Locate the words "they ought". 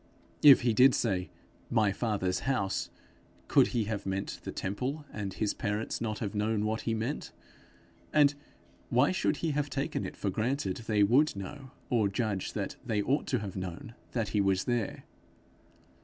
12.83-13.27